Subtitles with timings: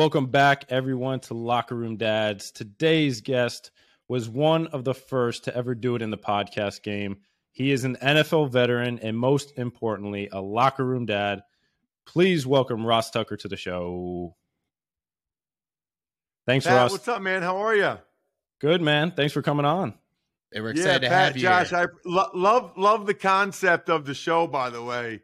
[0.00, 2.52] Welcome back, everyone, to Locker Room Dads.
[2.52, 3.70] Today's guest
[4.08, 7.18] was one of the first to ever do it in the podcast game.
[7.52, 11.42] He is an NFL veteran and, most importantly, a locker room dad.
[12.06, 14.34] Please welcome Ross Tucker to the show.
[16.46, 16.92] Thanks, Pat, Ross.
[16.92, 17.42] What's up, man?
[17.42, 17.98] How are you?
[18.58, 19.10] Good, man.
[19.10, 19.92] Thanks for coming on.
[20.50, 21.42] Hey, we're Yeah, excited to Pat, have you.
[21.42, 21.78] Josh, here.
[21.78, 24.46] I lo- love love the concept of the show.
[24.46, 25.20] By the way,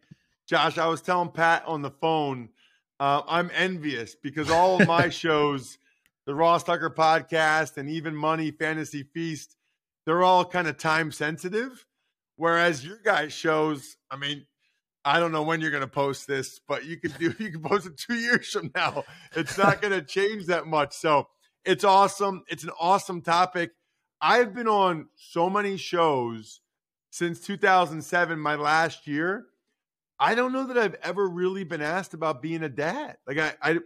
[0.46, 2.50] Josh, I was telling Pat on the phone,
[2.98, 5.78] uh, I'm envious because all of my shows,
[6.26, 9.56] the Ross Tucker podcast and even Money Fantasy Feast,
[10.04, 11.84] they're all kind of time sensitive.
[12.36, 14.46] Whereas your guys' shows, I mean,
[15.04, 17.62] I don't know when you're going to post this, but you could do you can
[17.62, 19.04] post it two years from now.
[19.34, 20.94] It's not going to change that much.
[20.94, 21.28] So
[21.64, 22.44] it's awesome.
[22.48, 23.70] It's an awesome topic.
[24.20, 26.60] I've been on so many shows
[27.10, 29.46] since 2007, my last year.
[30.18, 33.16] I don't know that I've ever really been asked about being a dad.
[33.26, 33.78] Like I, I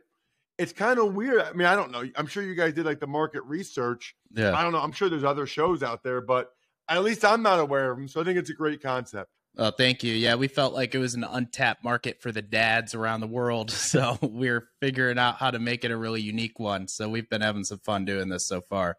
[0.59, 1.41] it's kind of weird.
[1.41, 2.05] I mean, I don't know.
[2.17, 4.15] I'm sure you guys did like the market research.
[4.35, 4.55] yeah.
[4.55, 4.81] I don't know.
[4.81, 6.51] I'm sure there's other shows out there, but
[6.89, 8.09] at least I'm not aware of them.
[8.09, 9.31] So I think it's a great concept.
[9.57, 10.13] Oh, thank you.
[10.13, 13.71] Yeah, we felt like it was an untapped market for the dads around the world.
[13.91, 16.87] So we're figuring out how to make it a really unique one.
[16.87, 18.99] So we've been having some fun doing this so far.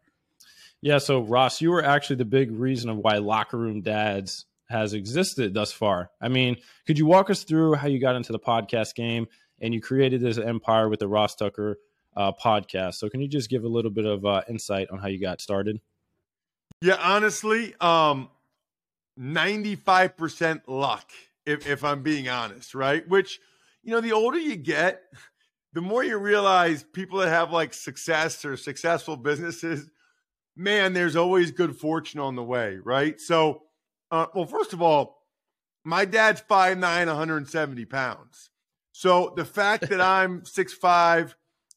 [0.81, 4.93] Yeah, so Ross, you were actually the big reason of why Locker Room Dads has
[4.93, 6.09] existed thus far.
[6.21, 9.27] I mean, could you walk us through how you got into the podcast game
[9.59, 11.77] and you created this empire with the Ross Tucker
[12.15, 12.95] uh, podcast?
[12.95, 15.41] So, can you just give a little bit of uh, insight on how you got
[15.41, 15.79] started?
[16.81, 18.29] Yeah, honestly, um,
[19.19, 21.11] 95% luck,
[21.45, 23.07] if, if I'm being honest, right?
[23.07, 23.39] Which,
[23.83, 25.03] you know, the older you get,
[25.73, 29.89] the more you realize people that have like success or successful businesses,
[30.55, 33.19] man, there's always good fortune on the way, right?
[33.19, 33.63] So,
[34.11, 35.21] uh, well, first of all,
[35.83, 38.49] my dad's 5'9, 170 pounds.
[38.91, 41.33] So the fact that I'm 6'5,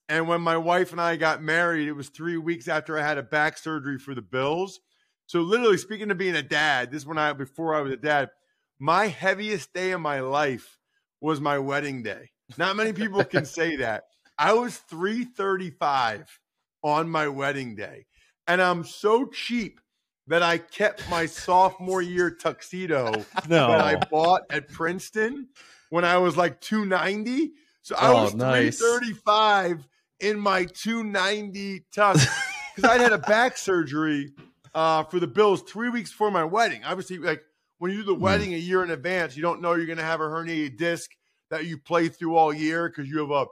[0.08, 3.19] and when my wife and I got married, it was three weeks after I had
[3.19, 4.81] a back surgery for the Bills.
[5.26, 7.97] So literally speaking of being a dad, this is when I before I was a
[7.97, 8.31] dad,
[8.78, 10.78] my heaviest day of my life
[11.22, 12.31] was my wedding day.
[12.58, 14.04] Not many people can say that.
[14.37, 16.38] I was 335
[16.82, 18.04] on my wedding day.
[18.47, 19.81] And I'm so cheap
[20.26, 23.68] that I kept my sophomore year tuxedo No.
[23.68, 25.48] that I bought at Princeton
[25.90, 27.52] when I was like 290.
[27.82, 28.78] So I Oh, was nice.
[28.78, 29.86] 335
[30.20, 32.26] in my 290 tux
[32.74, 34.32] because I'd had a back surgery
[34.74, 36.84] uh, for the Bills three weeks before my wedding.
[36.84, 37.42] Obviously, like
[37.78, 40.04] when you do the wedding a year in advance, you don't know you're going to
[40.04, 41.10] have a herniated disc
[41.50, 43.46] that you play through all year because you have a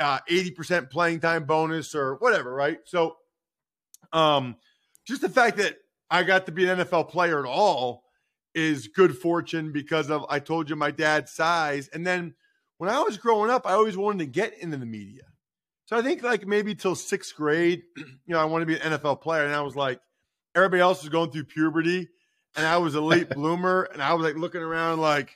[0.00, 2.78] uh, 80% playing time bonus or whatever, right?
[2.84, 3.16] So,
[4.12, 4.56] um,
[5.06, 5.76] just the fact that
[6.14, 8.04] I got to be an NFL player at all
[8.54, 11.88] is good fortune because of I told you my dad's size.
[11.88, 12.34] And then
[12.78, 15.24] when I was growing up, I always wanted to get into the media.
[15.86, 18.92] So I think like maybe till sixth grade, you know, I wanted to be an
[18.92, 19.44] NFL player.
[19.44, 19.98] And I was like,
[20.54, 22.08] everybody else was going through puberty,
[22.54, 25.34] and I was a late bloomer, and I was like looking around like,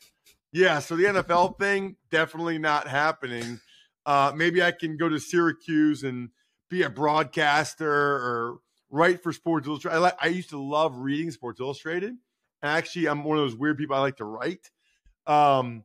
[0.52, 3.58] yeah, so the NFL thing definitely not happening.
[4.06, 6.28] Uh, maybe I can go to Syracuse and
[6.70, 8.58] be a broadcaster or
[8.90, 9.96] write for Sports Illustrated.
[9.96, 12.14] I, like, I used to love reading Sports Illustrated.
[12.62, 14.70] Actually, I'm one of those weird people I like to write.
[15.26, 15.84] Um,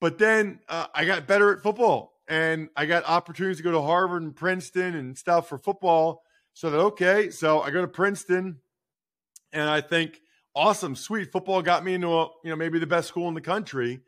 [0.00, 3.82] but then uh, I got better at football and I got opportunities to go to
[3.82, 6.22] Harvard and Princeton and stuff for football.
[6.52, 8.60] So that, okay, so I go to Princeton
[9.52, 10.20] and I think,
[10.54, 11.32] awesome, sweet.
[11.32, 14.00] Football got me into a, you know, maybe the best school in the country.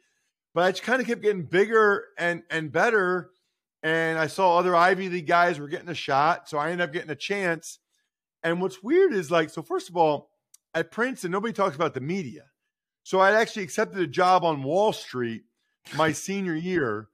[0.55, 3.31] But I just kind of kept getting bigger and and better.
[3.83, 6.49] And I saw other Ivy League guys were getting a shot.
[6.49, 7.79] So I ended up getting a chance.
[8.43, 10.31] And what's weird is like, so first of all,
[10.75, 12.45] at Princeton, nobody talks about the media.
[13.05, 15.43] So I actually accepted a job on Wall Street
[15.95, 17.09] my senior year,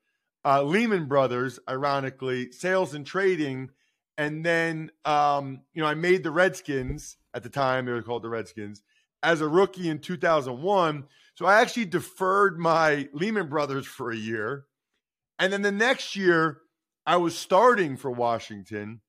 [0.44, 3.70] uh, Lehman Brothers, ironically, sales and trading.
[4.16, 8.22] And then, um, you know, I made the Redskins at the time, they were called
[8.22, 8.82] the Redskins,
[9.22, 11.04] as a rookie in 2001.
[11.34, 14.64] So I actually deferred my Lehman Brothers for a year.
[15.38, 16.62] And then the next year,
[17.06, 19.00] I was starting for Washington.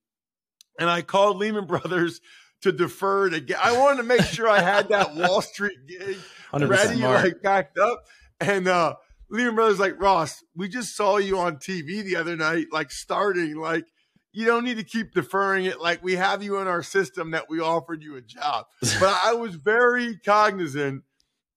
[0.80, 2.20] And I called Lehman Brothers
[2.62, 3.58] to defer it again.
[3.62, 6.16] I wanted to make sure I had that Wall Street gig
[6.52, 7.24] 100% ready, smart.
[7.24, 8.04] like backed up.
[8.40, 8.94] And uh
[9.30, 13.54] Lehman Brothers like, Ross, we just saw you on TV the other night, like starting,
[13.56, 13.84] like
[14.32, 15.80] you don't need to keep deferring it.
[15.80, 18.66] Like we have you in our system that we offered you a job.
[18.98, 21.04] But I was very cognizant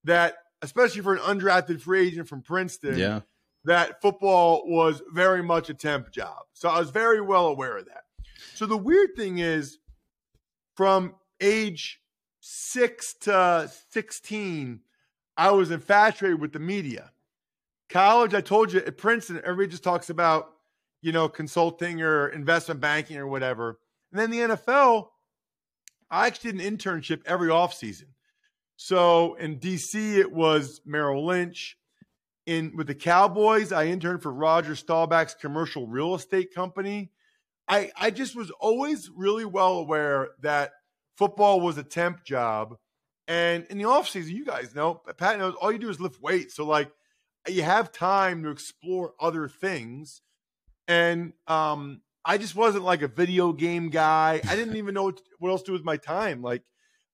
[0.04, 3.20] that, especially for an undrafted free agent from Princeton, Yeah.
[3.64, 6.44] that football was very much a temp job.
[6.52, 8.03] So I was very well aware of that.
[8.54, 9.78] So the weird thing is,
[10.76, 12.00] from age
[12.40, 14.80] six to 16,
[15.36, 17.10] I was infatuated with the media.
[17.88, 20.52] College, I told you at Princeton, everybody just talks about,
[21.02, 23.80] you know, consulting or investment banking or whatever.
[24.12, 25.08] And then the NFL,
[26.10, 28.06] I actually did an internship every offseason.
[28.76, 31.76] So in DC, it was Merrill Lynch.
[32.46, 37.10] In with the Cowboys, I interned for Roger Staubach's commercial real estate company.
[37.68, 40.72] I, I just was always really well aware that
[41.16, 42.76] football was a temp job.
[43.26, 46.54] And in the offseason, you guys know, Pat knows, all you do is lift weights.
[46.54, 46.90] So, like,
[47.48, 50.20] you have time to explore other things.
[50.88, 54.40] And um, I just wasn't like a video game guy.
[54.46, 56.42] I didn't even know what, what else to do with my time.
[56.42, 56.62] Like,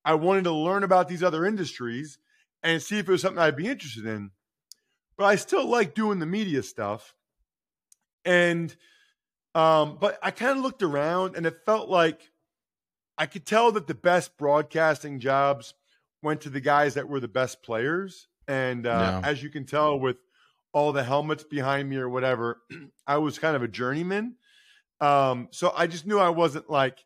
[0.04, 2.18] I wanted to learn about these other industries
[2.62, 4.30] and see if it was something I'd be interested in.
[5.16, 7.14] But I still like doing the media stuff.
[8.24, 8.74] And
[9.54, 12.30] um, but I kind of looked around and it felt like
[13.18, 15.74] I could tell that the best broadcasting jobs
[16.22, 18.28] went to the guys that were the best players.
[18.48, 20.16] And uh, as you can tell with
[20.72, 22.60] all the helmets behind me or whatever,
[23.06, 24.36] I was kind of a journeyman.
[25.00, 27.04] Um, so I just knew I wasn't like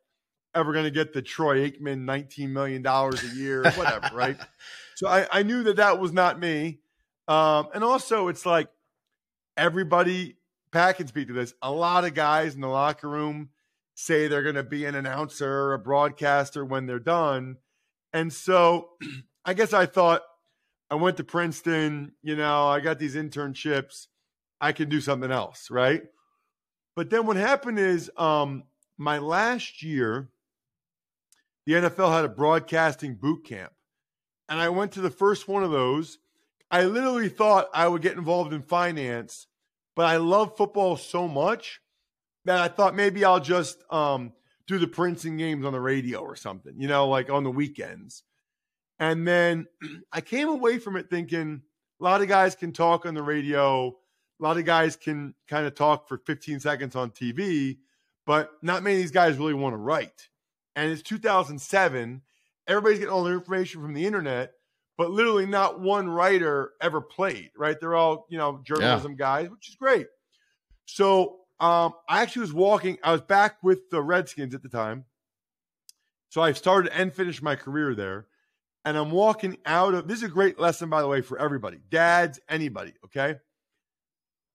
[0.54, 4.36] ever going to get the Troy Aikman $19 million a year, or whatever, right?
[4.96, 6.78] So I, I knew that that was not me.
[7.26, 8.68] Um, and also, it's like
[9.56, 10.36] everybody
[10.74, 11.54] Pat can speak to this.
[11.62, 13.50] A lot of guys in the locker room
[13.94, 17.58] say they're going to be an announcer or a broadcaster when they're done.
[18.12, 18.88] And so
[19.44, 20.22] I guess I thought
[20.90, 24.08] I went to Princeton, you know, I got these internships.
[24.60, 26.02] I can do something else, right?
[26.96, 28.64] But then what happened is um,
[28.98, 30.28] my last year,
[31.66, 33.72] the NFL had a broadcasting boot camp.
[34.48, 36.18] And I went to the first one of those.
[36.68, 39.46] I literally thought I would get involved in finance
[39.96, 41.80] but I love football so much
[42.44, 44.32] that I thought maybe I'll just um,
[44.66, 48.22] do the Princeton games on the radio or something, you know, like on the weekends.
[48.98, 49.66] And then
[50.12, 51.62] I came away from it thinking
[52.00, 55.66] a lot of guys can talk on the radio, a lot of guys can kind
[55.66, 57.78] of talk for 15 seconds on TV,
[58.26, 60.28] but not many of these guys really want to write.
[60.76, 62.22] And it's 2007.
[62.66, 64.54] Everybody's getting all their information from the internet
[64.96, 67.78] but literally not one writer ever played, right?
[67.78, 69.18] They're all, you know, journalism yeah.
[69.18, 70.06] guys, which is great.
[70.86, 75.04] So um, I actually was walking, I was back with the Redskins at the time.
[76.28, 78.26] So I started and finished my career there.
[78.84, 81.78] And I'm walking out of this is a great lesson, by the way, for everybody,
[81.90, 83.36] dads, anybody, okay?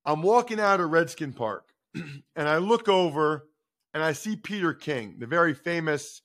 [0.06, 3.48] I'm walking out of Redskin Park and I look over
[3.94, 6.22] and I see Peter King, the very famous,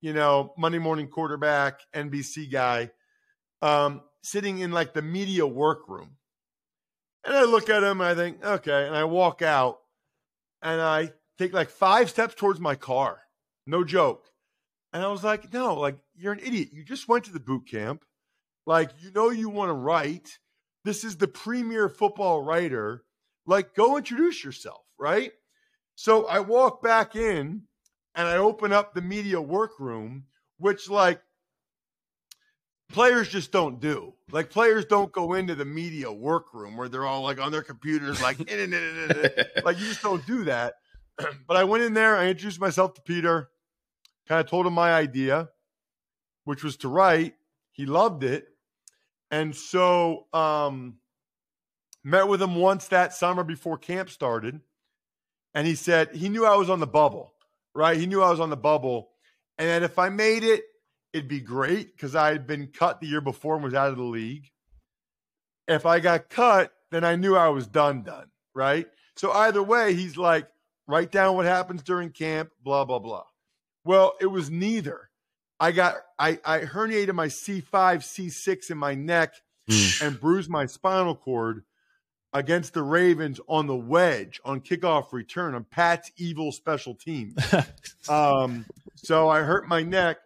[0.00, 2.90] you know, Monday morning quarterback, NBC guy
[3.62, 6.16] um, sitting in like the media workroom.
[7.24, 8.86] And I look at him and I think, okay.
[8.86, 9.78] And I walk out
[10.62, 13.20] and I take like five steps towards my car.
[13.66, 14.26] No joke.
[14.92, 16.70] And I was like, no, like, you're an idiot.
[16.72, 18.04] You just went to the boot camp.
[18.66, 20.38] Like, you know, you want to write.
[20.84, 23.04] This is the premier football writer.
[23.46, 25.32] Like, go introduce yourself, right?
[25.94, 27.62] So I walk back in
[28.14, 30.24] and I open up the media workroom,
[30.58, 31.20] which, like,
[32.92, 34.14] players just don't do.
[34.30, 38.20] Like players don't go into the media workroom where they're all like on their computers,
[38.22, 38.38] like
[39.64, 40.74] like you just don't do that.
[41.46, 43.48] but I went in there, I introduced myself to Peter,
[44.28, 45.48] kind of told him my idea,
[46.44, 47.34] which was to write.
[47.72, 48.46] He loved it.
[49.30, 50.96] And so um
[52.02, 54.60] met with him once that summer before camp started.
[55.54, 57.34] And he said he knew I was on the bubble,
[57.74, 57.98] right?
[57.98, 59.10] He knew I was on the bubble.
[59.58, 60.62] And that if I made it,
[61.12, 63.96] it'd be great because I had been cut the year before and was out of
[63.96, 64.50] the league.
[65.68, 68.86] If I got cut, then I knew I was done, done, right?
[69.16, 70.48] So either way, he's like,
[70.86, 73.24] write down what happens during camp, blah, blah, blah.
[73.84, 75.10] Well, it was neither.
[75.58, 79.34] I got, I, I herniated my C5, C6 in my neck
[79.70, 80.04] hmm.
[80.04, 81.64] and bruised my spinal cord
[82.32, 87.34] against the Ravens on the wedge on kickoff return on Pat's evil special team.
[88.08, 88.64] um,
[88.94, 90.18] so I hurt my neck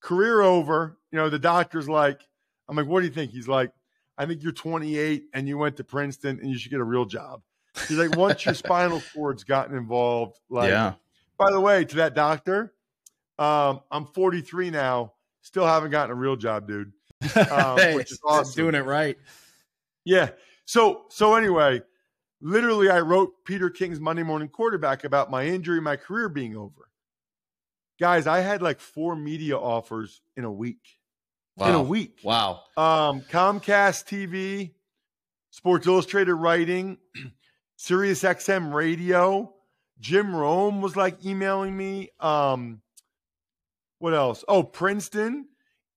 [0.00, 0.98] career over.
[1.10, 2.26] You know, the doctor's like,
[2.68, 3.30] I'm like, what do you think?
[3.30, 3.72] He's like,
[4.16, 7.04] I think you're 28 and you went to Princeton and you should get a real
[7.04, 7.42] job.
[7.86, 10.94] He's like, once your spinal cord's gotten involved, like, yeah.
[11.38, 12.74] by the way, to that doctor,
[13.38, 15.12] um, I'm 43 now,
[15.42, 16.92] still haven't gotten a real job, dude.
[17.50, 18.54] Um, hey, which is awesome.
[18.54, 19.16] Doing it right.
[20.04, 20.30] Yeah.
[20.66, 21.82] So, so anyway,
[22.40, 26.87] literally, I wrote Peter King's Monday Morning Quarterback about my injury, my career being over
[27.98, 30.80] guys, I had like four media offers in a week.
[31.56, 31.68] Wow.
[31.68, 32.20] In a week.
[32.22, 32.62] Wow.
[32.76, 34.72] Um, Comcast TV,
[35.50, 36.98] Sports Illustrated writing,
[37.76, 39.52] Sirius XM radio.
[39.98, 42.10] Jim Rome was like emailing me.
[42.20, 42.80] Um,
[43.98, 44.44] what else?
[44.46, 45.48] Oh, Princeton.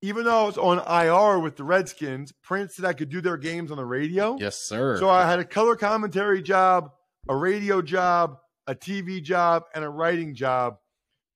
[0.03, 3.69] Even though I was on IR with the Redskins, Princeton, I could do their games
[3.69, 4.35] on the radio.
[4.39, 4.97] Yes, sir.
[4.97, 6.89] So I had a color commentary job
[7.29, 10.77] a radio job, a TV job, and a writing job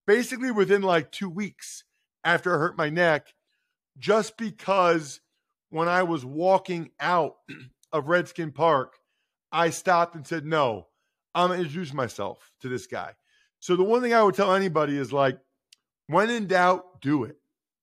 [0.07, 1.83] basically within like two weeks
[2.23, 3.33] after I hurt my neck,
[3.97, 5.21] just because
[5.69, 7.35] when I was walking out
[7.91, 8.93] of Redskin Park,
[9.51, 10.87] I stopped and said, No,
[11.33, 13.13] I'm going to introduce myself to this guy.
[13.59, 15.39] So the one thing I would tell anybody is like,
[16.07, 17.37] when in doubt, do it.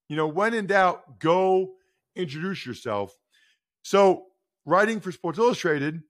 [0.08, 1.72] You know, when in doubt, go
[2.14, 3.16] introduce yourself.
[3.82, 4.26] So
[4.64, 6.02] writing for Sports Illustrated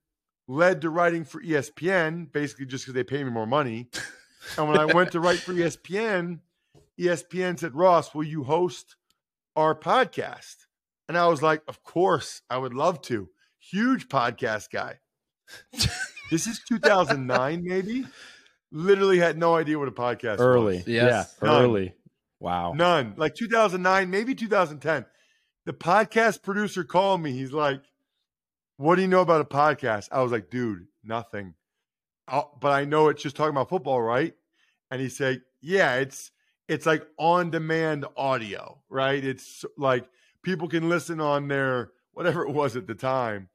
[0.49, 3.89] led to writing for ESPN, basically just because they pay me more money.
[4.59, 6.41] And when I went to write for ESPN,
[7.01, 8.97] ESPN said, Ross, will you host
[9.57, 10.57] our podcast?
[11.09, 13.29] And I was like, Of course, I would love to.
[13.59, 14.99] Huge podcast guy.
[16.31, 18.07] this is 2009, maybe.
[18.71, 20.79] Literally had no idea what a podcast early.
[20.79, 20.89] was.
[20.89, 21.37] Yes.
[21.43, 21.63] Yeah, None.
[21.63, 21.95] early.
[22.41, 22.73] Wow.
[22.73, 23.15] None.
[23.17, 25.05] Like 2009, maybe 2010.
[25.67, 27.33] The podcast producer called me.
[27.33, 27.83] He's like,
[28.79, 30.09] What do you know about a podcast?
[30.11, 31.55] I was like, Dude, nothing.
[32.29, 34.35] Oh, but I know it's just talking about football, right?
[34.91, 36.31] And he said, Yeah, it's
[36.69, 39.23] it's like on demand audio, right?
[39.23, 40.09] It's like
[40.43, 43.49] people can listen on their whatever it was at the time,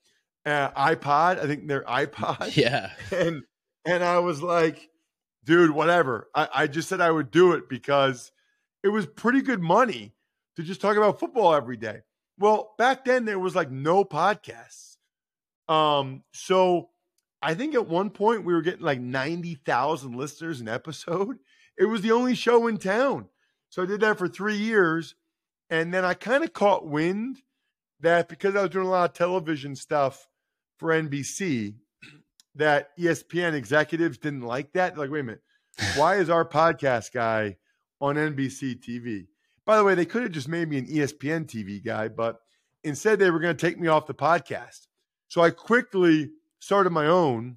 [0.45, 1.39] uh, iPod.
[1.39, 2.55] I think their iPod.
[2.55, 2.91] Yeah.
[3.11, 3.43] and
[3.85, 4.89] and I was like,
[5.43, 6.29] dude, whatever.
[6.35, 8.31] I, I just said I would do it because
[8.83, 10.13] it was pretty good money
[10.55, 12.01] to just talk about football every day.
[12.37, 14.97] Well, back then there was like no podcasts.
[15.67, 16.89] Um, so
[17.41, 21.37] I think at one point we were getting like 90,000 listeners an episode.
[21.77, 23.27] It was the only show in town.
[23.69, 25.15] So I did that for three years.
[25.69, 27.41] And then I kind of caught wind
[27.99, 30.27] that because I was doing a lot of television stuff
[30.77, 31.75] for NBC,
[32.55, 34.95] that ESPN executives didn't like that.
[34.95, 35.41] They're like, wait a minute,
[35.95, 37.57] why is our podcast guy
[37.99, 39.27] on NBC TV?
[39.65, 42.39] By the way, they could have just made me an ESPN TV guy, but
[42.83, 44.87] instead they were going to take me off the podcast.
[45.27, 46.31] So I quickly
[46.67, 47.55] started my own,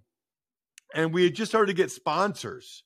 [0.94, 2.84] and we had just started to get sponsors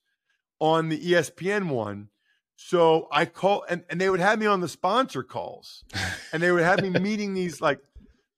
[0.59, 2.09] on the ESPN one.
[2.55, 5.83] So I call and, and they would have me on the sponsor calls,
[6.33, 7.79] and they would have me meeting these like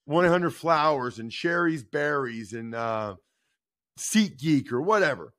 [0.03, 3.15] 100 Flowers and Shari's Berries and uh,
[3.97, 5.33] SeatGeek or whatever.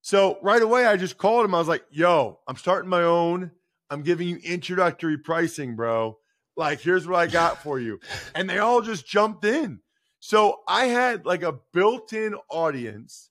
[0.00, 1.54] So right away, I just called him.
[1.54, 3.50] I was like, "Yo, I'm starting my own.
[3.90, 6.16] I'm giving you introductory pricing, bro.
[6.56, 8.00] Like, here's what I got for you."
[8.34, 9.81] And they all just jumped in.
[10.24, 13.30] So I had like a built-in audience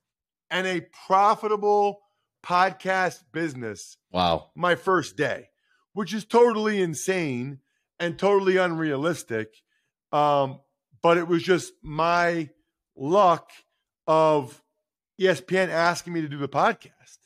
[0.50, 2.01] and a profitable
[2.43, 4.50] podcast business Wow.
[4.55, 5.48] my first day,
[5.93, 7.60] which is totally insane
[7.98, 9.53] and totally unrealistic.
[10.12, 10.60] Um,
[11.01, 12.50] but it was just my
[12.98, 13.50] luck
[14.05, 14.62] of
[15.17, 17.19] ESPN asking me to do the podcast.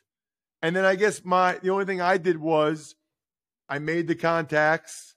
[0.61, 2.93] And then I guess my the only thing I did was
[3.67, 5.15] I made the contacts.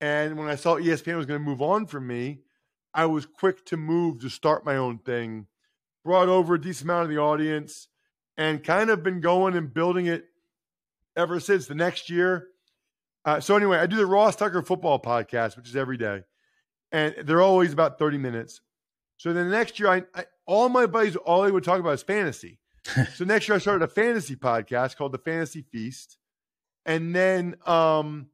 [0.00, 2.40] And when I saw ESPN was going to move on from me,
[2.94, 5.48] I was quick to move to start my own thing,
[6.04, 7.88] brought over a decent amount of the audience,
[8.36, 10.26] and kind of been going and building it
[11.16, 12.48] ever since the next year.
[13.24, 16.22] Uh, so anyway, I do the Ross Tucker football podcast, which is every day,
[16.92, 18.60] and they're always about thirty minutes.
[19.16, 21.94] So then the next year, I, I all my buddies all they would talk about
[21.94, 22.58] is fantasy.
[23.14, 26.18] so next year, I started a fantasy podcast called the Fantasy Feast,
[26.84, 28.28] and then um,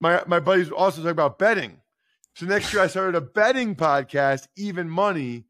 [0.00, 1.81] my my buddies also talk about betting.
[2.34, 5.44] So next year, I started a betting podcast, Even Money,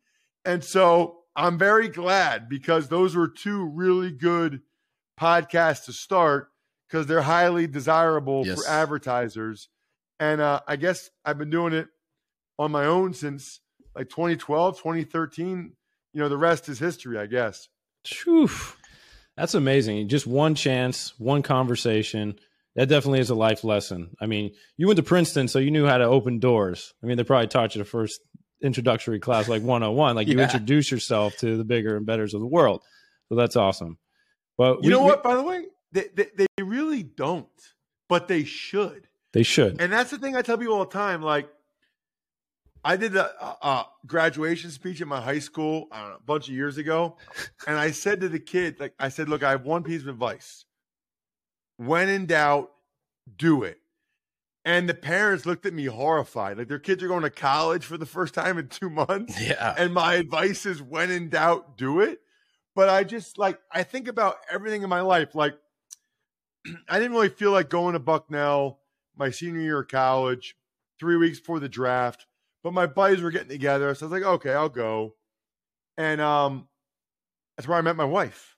[0.44, 4.60] and so I'm very glad because those were two really good
[5.20, 6.48] podcasts to start
[6.88, 8.60] because they're highly desirable Yes.
[8.62, 9.68] for advertisers.
[10.18, 11.88] And uh, I guess I've been doing it
[12.58, 13.60] on my own since
[13.94, 15.72] like 2012, 2013.
[16.12, 17.68] You know, the rest is history, I guess.
[18.04, 18.50] Phew.
[19.36, 20.08] That's amazing.
[20.08, 22.38] Just one chance, one conversation.
[22.74, 24.16] That definitely is a life lesson.
[24.20, 26.94] I mean, you went to Princeton, so you knew how to open doors.
[27.02, 28.20] I mean, they probably taught you the first
[28.62, 30.16] introductory class like 101.
[30.16, 32.82] Like you introduce yourself to the bigger and betters of the world.
[33.28, 33.98] So that's awesome.
[34.56, 35.66] But You we- know what, by the way?
[35.92, 37.46] They, they, they really don't,
[38.08, 39.08] but they should.
[39.34, 39.78] they should.
[39.78, 41.20] And that's the thing I tell people all the time.
[41.20, 41.50] Like,
[42.84, 43.30] I did a,
[43.62, 47.16] a, graduation speech at my high school I don't know, a bunch of years ago,
[47.66, 50.08] and I said to the kid, like, I said, "Look, I have one piece of
[50.08, 50.64] advice.
[51.76, 52.70] When in doubt,
[53.36, 53.78] do it."
[54.64, 57.98] And the parents looked at me horrified, like their kids are going to college for
[57.98, 59.74] the first time in two months, Yeah.
[59.76, 62.20] and my advice is, when in doubt, do it.
[62.76, 65.54] But I just like I think about everything in my life, like.
[66.88, 68.78] I didn't really feel like going to Bucknell
[69.16, 70.54] my senior year of college,
[71.00, 72.26] three weeks before the draft.
[72.62, 75.16] But my buddies were getting together, so I was like, okay, I'll go.
[75.98, 76.68] And um,
[77.56, 78.56] that's where I met my wife.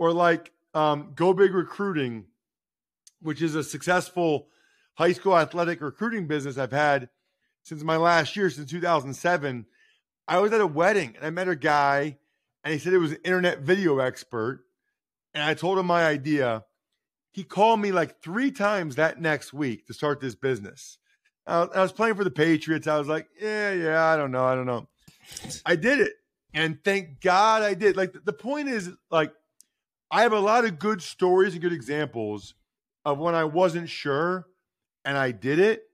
[0.00, 2.26] Or like um, Go Big Recruiting,
[3.20, 4.48] which is a successful
[4.94, 7.08] high school athletic recruiting business I've had
[7.62, 9.66] since my last year, since 2007.
[10.28, 12.18] I was at a wedding and I met a guy,
[12.64, 14.64] and he said he was an internet video expert.
[15.34, 16.64] And I told him my idea.
[17.32, 20.98] He called me like three times that next week to start this business.
[21.46, 22.86] I I was playing for the Patriots.
[22.86, 24.44] I was like, yeah, yeah, I don't know.
[24.44, 24.88] I don't know.
[25.64, 26.12] I did it.
[26.54, 27.96] And thank God I did.
[27.96, 29.32] Like, the point is, like,
[30.12, 32.54] I have a lot of good stories and good examples
[33.04, 34.46] of when I wasn't sure
[35.06, 35.84] and I did it.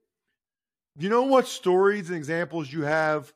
[0.97, 3.33] You know what stories and examples you have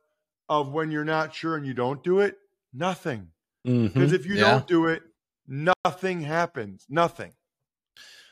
[0.49, 2.37] of when you're not sure and you don't do it?
[2.73, 3.29] Nothing.
[3.63, 4.41] Because if you Yeah.
[4.41, 5.03] don't do it,
[5.47, 6.85] nothing happens.
[6.89, 7.33] Nothing.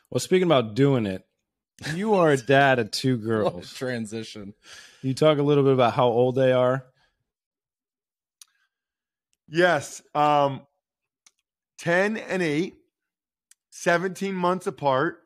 [0.09, 1.25] Well, speaking about doing it,
[1.93, 3.73] you are a dad of two girls.
[3.73, 4.53] transition.
[5.01, 6.85] You talk a little bit about how old they are.
[9.47, 10.01] Yes.
[10.13, 10.67] Um,
[11.81, 12.75] 10 and 8,
[13.71, 15.23] 17 months apart.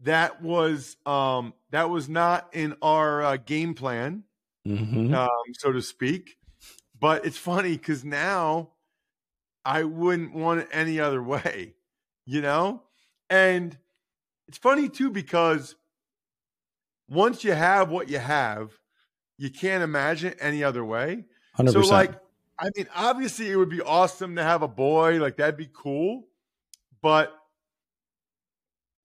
[0.00, 4.24] That was um that was not in our uh, game plan,
[4.66, 5.14] Mm-hmm.
[5.14, 6.38] um, so to speak.
[6.98, 8.72] But it's funny because now
[9.64, 11.76] I wouldn't want it any other way,
[12.26, 12.84] you know?
[13.30, 13.78] And
[14.48, 15.76] it's funny too because
[17.08, 18.78] once you have what you have,
[19.38, 21.26] you can't imagine it any other way.
[21.54, 22.12] Hundred So, like,
[22.60, 25.18] I mean, obviously, it would be awesome to have a boy.
[25.18, 26.26] Like, that'd be cool.
[27.02, 27.34] But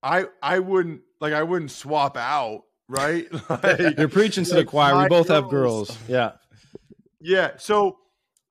[0.03, 3.27] I, I wouldn't like, I wouldn't swap out, right?
[3.49, 5.01] like, You're preaching to the choir.
[5.01, 5.97] We both have girls- girls.
[6.09, 6.31] Yeah.
[7.21, 7.51] yeah.
[7.57, 7.97] So,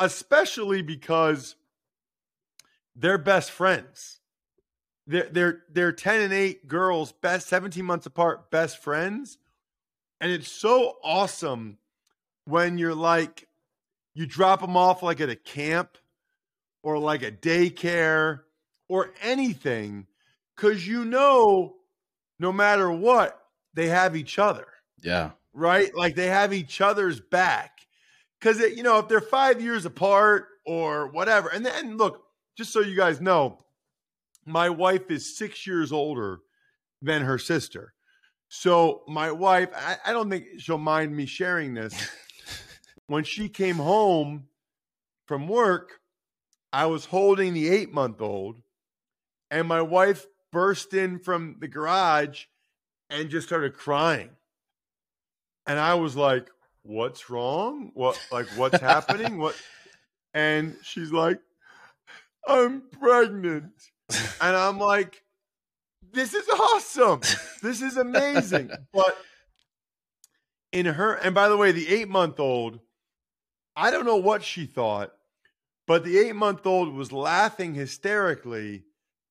[0.00, 1.54] especially because
[2.96, 4.20] they're best friends.
[5.06, 9.36] They're they're they're ten and eight girls, best seventeen months apart, best friends,
[10.18, 11.76] and it's so awesome
[12.46, 13.46] when you're like
[14.14, 15.98] you drop them off like at a camp
[16.82, 18.40] or like a daycare
[18.88, 20.06] or anything
[20.56, 21.74] because you know
[22.38, 23.40] no matter what
[23.74, 24.66] they have each other
[25.02, 25.30] Yeah.
[25.52, 25.94] right?
[25.94, 27.70] Like they have each other's back.
[28.40, 32.24] Because, you know, if they're five years apart or whatever, and then look,
[32.58, 33.58] just so you guys know,
[34.44, 36.40] my wife is six years older
[37.00, 37.94] than her sister.
[38.48, 41.94] So my wife, I, I don't think she'll mind me sharing this.
[43.06, 44.48] When she came home
[45.26, 46.00] from work,
[46.72, 48.60] I was holding the eight month old,
[49.50, 52.44] and my wife burst in from the garage
[53.10, 54.30] and just started crying.
[55.66, 56.50] And I was like,
[56.82, 57.90] "What's wrong?
[57.94, 59.38] What like what's happening?
[59.38, 59.54] What?"
[60.36, 61.38] And she's like,
[62.44, 63.72] "I'm pregnant."
[64.40, 65.22] And I'm like,
[66.12, 67.20] "This is awesome.
[67.62, 69.16] This is amazing." But
[70.72, 72.80] in her and by the way, the 8-month-old,
[73.76, 75.12] I don't know what she thought,
[75.86, 78.84] but the 8-month-old was laughing hysterically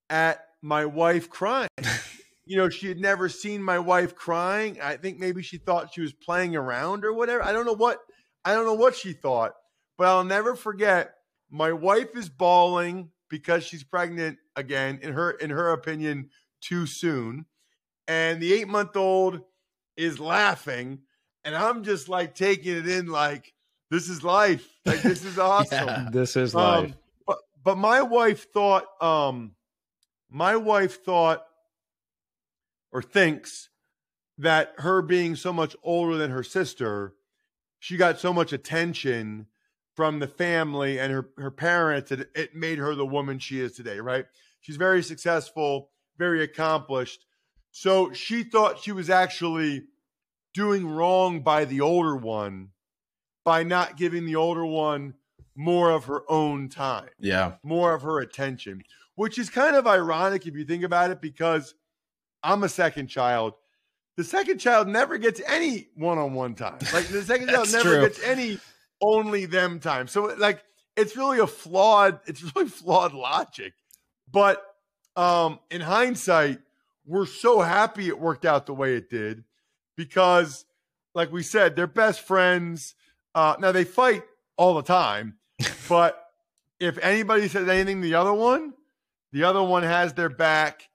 [0.09, 1.69] at my wife crying
[2.45, 4.79] you know, she had never seen my wife crying.
[4.81, 7.43] I think maybe she thought she was playing around or whatever.
[7.43, 7.99] I don't know what
[8.43, 9.53] I don't know what she thought,
[9.97, 11.13] but I'll never forget
[11.49, 16.29] my wife is bawling because she's pregnant again in her in her opinion
[16.61, 17.45] too soon.
[18.07, 19.41] And the 8-month-old
[19.95, 20.99] is laughing
[21.45, 23.52] and I'm just like taking it in like
[23.93, 24.67] this is life.
[24.85, 25.87] Like this is awesome.
[25.87, 26.09] Yeah.
[26.11, 26.93] This is Um, life.
[27.27, 29.55] but but my wife thought um
[30.29, 31.45] my wife thought
[32.91, 33.69] or thinks
[34.39, 37.13] that her being so much older than her sister,
[37.79, 39.45] she got so much attention
[39.95, 43.73] from the family and her, her parents that it made her the woman she is
[43.73, 44.25] today, right?
[44.61, 47.25] She's very successful, very accomplished.
[47.69, 49.83] So she thought she was actually
[50.55, 52.69] doing wrong by the older one
[53.43, 55.13] by not giving the older one
[55.55, 57.53] more of her own time Yeah.
[57.63, 58.83] more of her attention,
[59.15, 61.75] which is kind of ironic if you think about it, because
[62.41, 63.53] I'm a second child.
[64.17, 66.79] The second child never gets any one on one time.
[66.93, 68.01] Like the second child never true.
[68.01, 68.59] gets any
[69.01, 70.07] only them time.
[70.07, 70.63] So like
[70.95, 73.73] it's really a flawed, it's really flawed logic.
[74.31, 74.63] But
[75.15, 76.59] um in hindsight,
[77.05, 79.43] we're so happy it worked out the way it did
[79.95, 80.65] because
[81.15, 82.95] like we said, they're best friends.
[83.35, 84.23] Uh now they fight
[84.57, 85.37] all the time,
[85.89, 86.19] but
[86.79, 88.73] if anybody says anything to the other one,
[89.31, 90.89] the other one has their back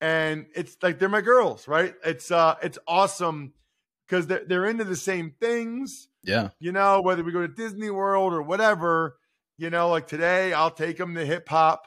[0.00, 1.94] and it's like they're my girls, right?
[2.04, 3.52] It's uh it's awesome
[4.06, 6.50] because they're they're into the same things, Yeah.
[6.58, 9.16] you know, whether we go to Disney World or whatever,
[9.58, 11.86] you know, like today I'll take them to hip hop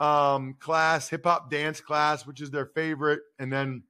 [0.00, 3.84] um class, hip hop dance class, which is their favorite, and then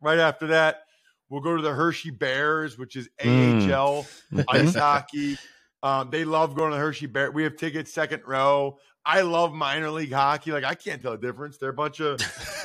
[0.00, 0.82] right after that
[1.30, 3.72] we'll go to the Hershey Bears, which is Mm.
[3.72, 4.06] AHL
[4.48, 5.38] ice hockey.
[5.82, 7.30] Um, they love going to the Hershey Bear.
[7.30, 8.78] We have tickets second row.
[9.06, 10.52] I love minor league hockey.
[10.52, 11.56] Like I can't tell the difference.
[11.56, 12.20] They're a bunch of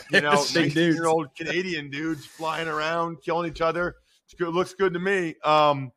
[0.12, 0.98] you know Big dudes.
[0.98, 3.96] year old Canadian dudes flying around, killing each other.
[4.26, 4.54] It's good.
[4.54, 5.36] Looks good to me.
[5.46, 5.92] Um,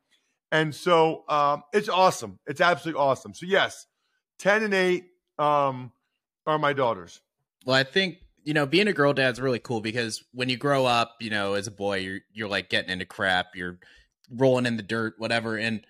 [0.51, 2.39] and so um, it's awesome.
[2.47, 3.33] It's absolutely awesome.
[3.33, 3.85] So yes,
[4.39, 5.03] 10 and 8
[5.37, 5.91] um,
[6.47, 7.21] are my daughters.
[7.65, 8.17] Well, I think
[8.49, 11.53] you know being a girl dad's really cool because when you grow up, you know,
[11.53, 13.77] as a boy, you're you're like getting into crap, you're
[14.31, 15.85] rolling in the dirt, whatever, and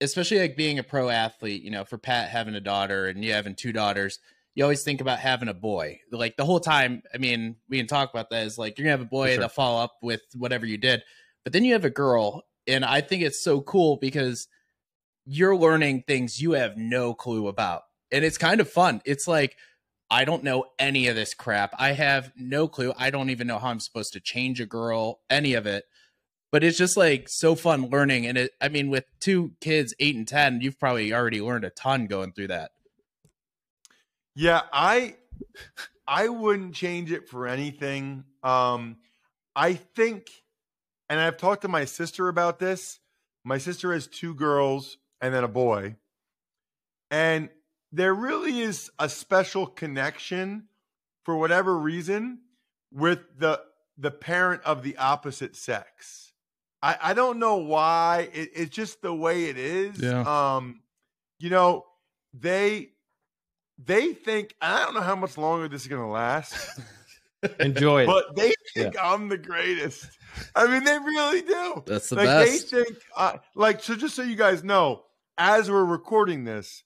[0.00, 3.32] especially like being a pro athlete, you know, for Pat having a daughter and you
[3.32, 4.18] having two daughters,
[4.56, 6.00] you always think about having a boy.
[6.10, 8.98] Like the whole time, I mean, we can talk about that is like you're gonna
[8.98, 9.36] have a boy sure.
[9.36, 11.04] that'll follow up with whatever you did,
[11.44, 14.48] but then you have a girl, and I think it's so cool because
[15.24, 17.82] you're learning things you have no clue about.
[18.10, 19.02] And it's kind of fun.
[19.04, 19.56] It's like
[20.10, 21.74] I don't know any of this crap.
[21.78, 22.92] I have no clue.
[22.96, 25.84] I don't even know how I'm supposed to change a girl, any of it.
[26.52, 28.26] But it's just like so fun learning.
[28.26, 31.70] And it, I mean, with two kids, eight and 10, you've probably already learned a
[31.70, 32.70] ton going through that.
[34.34, 35.16] Yeah, I
[36.06, 38.24] I wouldn't change it for anything.
[38.42, 38.96] Um
[39.56, 40.28] I think
[41.08, 43.00] and I've talked to my sister about this.
[43.44, 45.96] My sister has two girls and then a boy.
[47.10, 47.48] And
[47.96, 50.64] there really is a special connection
[51.24, 52.40] for whatever reason
[52.92, 53.60] with the
[53.96, 56.34] the parent of the opposite sex.
[56.82, 58.28] I, I don't know why.
[58.34, 59.98] It, it's just the way it is.
[59.98, 60.20] Yeah.
[60.56, 60.82] Um,
[61.38, 61.86] you know,
[62.34, 62.90] they
[63.82, 66.78] they think I don't know how much longer this is gonna last,
[67.60, 68.06] Enjoy it.
[68.06, 70.06] but they think I'm the greatest.
[70.54, 71.82] I mean, they really do.
[71.86, 72.70] That's the like best.
[72.70, 73.96] they think, uh, like so.
[73.96, 75.04] Just so you guys know,
[75.38, 76.82] as we're recording this,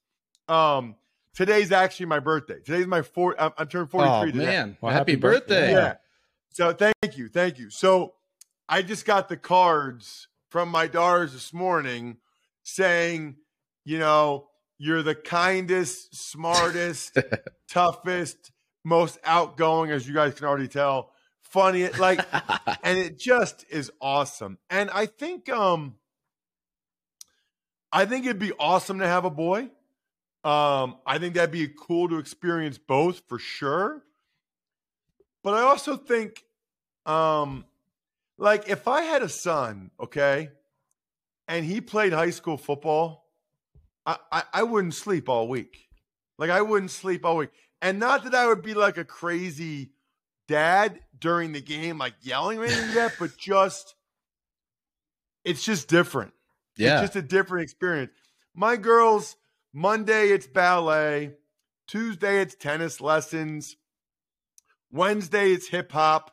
[0.49, 0.95] um,
[1.41, 2.61] today's actually my birthday.
[2.61, 3.35] Today's my four.
[3.41, 4.39] I'm, I'm turned 43 oh, today.
[4.45, 4.77] man.
[4.83, 5.73] Well, happy, happy birthday.
[5.73, 5.73] birthday.
[5.73, 5.95] Yeah.
[6.51, 7.71] So thank you, thank you.
[7.71, 8.13] So
[8.69, 12.19] I just got the cards from my daughters this morning
[12.63, 13.37] saying,
[13.87, 17.17] you know, you're the kindest, smartest,
[17.69, 18.53] toughest,
[18.85, 21.11] most outgoing, as you guys can already tell,
[21.43, 22.21] funny, like,
[22.83, 24.59] and it just is awesome.
[24.69, 25.95] And I think, um,
[27.91, 29.71] I think it'd be awesome to have a boy.
[30.43, 34.03] Um, I think that'd be cool to experience both for sure.
[35.43, 36.45] But I also think,
[37.07, 37.65] um,
[38.39, 40.51] like if I had a son, okay,
[41.49, 43.27] and he played high school football,
[44.07, 45.89] I, I, I wouldn't sleep all week.
[46.39, 47.51] Like I wouldn't sleep all week.
[47.83, 49.93] And not that I would be like a crazy
[50.49, 53.95] dad during the game, like yelling or anything like that, but just
[55.45, 56.33] it's just different.
[56.77, 57.03] yeah.
[57.03, 58.11] It's just a different experience.
[58.55, 59.37] My girls,
[59.73, 61.35] Monday it's ballet,
[61.87, 63.77] Tuesday it's tennis lessons,
[64.91, 66.33] Wednesday it's hip hop,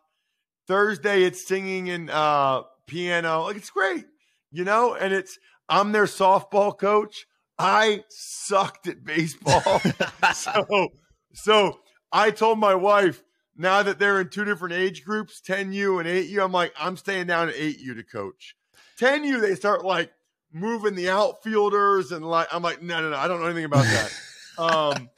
[0.68, 3.44] Thursday it's singing and uh, piano.
[3.44, 4.06] Like it's great,
[4.52, 4.96] you know.
[4.96, 5.38] And it's
[5.70, 7.28] I'm their softball coach.
[7.60, 9.82] I sucked at baseball,
[10.34, 10.90] so
[11.34, 11.80] so
[12.12, 13.24] I told my wife
[13.56, 17.26] now that they're in two different age groups, 10U and 8U, I'm like, I'm staying
[17.26, 18.56] down at 8U to coach.
[19.00, 20.12] 10U, they start like
[20.60, 23.86] moving the outfielders and like I'm like, no, no, no, I don't know anything about
[23.86, 24.12] that.
[24.58, 25.10] um,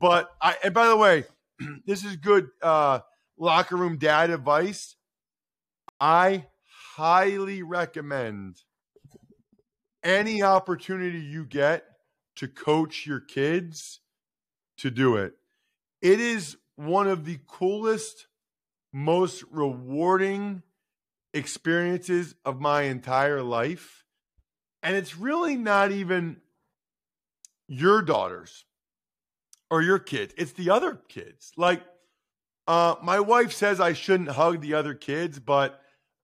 [0.00, 1.24] but I and by the way,
[1.86, 3.00] this is good uh
[3.38, 4.96] locker room dad advice.
[6.00, 6.46] I
[6.96, 8.62] highly recommend
[10.02, 11.84] any opportunity you get
[12.36, 14.00] to coach your kids
[14.78, 15.34] to do it.
[16.00, 18.28] It is one of the coolest,
[18.92, 20.62] most rewarding
[21.34, 24.05] experiences of my entire life.
[24.82, 26.36] And it's really not even
[27.68, 28.64] your daughters
[29.70, 31.52] or your kids, it's the other kids.
[31.56, 31.82] Like,
[32.68, 35.80] uh, my wife says I shouldn't hug the other kids, but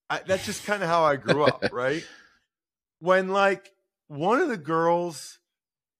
[0.08, 2.04] I, that's just kind of how I grew up, right?
[3.00, 3.72] When like
[4.08, 5.38] one of the girls,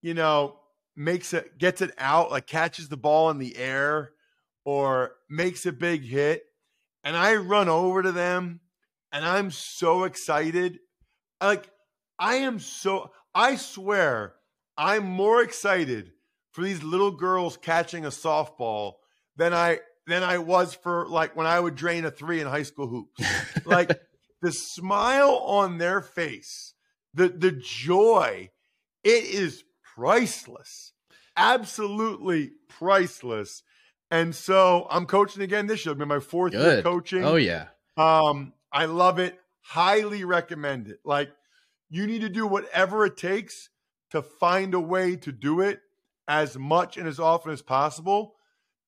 [0.03, 0.59] you know,
[0.97, 4.13] makes it, gets it out, like catches the ball in the air
[4.65, 6.45] or makes a big hit,
[7.03, 8.61] and I run over to them
[9.13, 10.79] and I'm so excited.
[11.41, 11.69] Like,
[12.19, 14.35] I am so, I swear,
[14.77, 16.13] I'm more excited
[16.53, 18.95] for these little girls catching a softball
[19.37, 22.65] than I than I was for like when I would drain a three in high
[22.65, 23.21] school hoops.
[23.65, 24.01] like
[24.43, 26.75] the smile on their face,
[27.15, 28.51] the the joy,
[29.05, 30.93] it is priceless.
[31.37, 33.63] Absolutely priceless.
[34.11, 35.93] And so I'm coaching again this year.
[35.93, 37.25] It'll be my fourth year coaching.
[37.25, 37.69] Oh, yeah.
[37.97, 39.39] Um, I love it.
[39.63, 41.01] Highly recommend it.
[41.03, 41.31] Like
[41.93, 43.69] you need to do whatever it takes
[44.11, 45.81] to find a way to do it
[46.27, 48.35] as much and as often as possible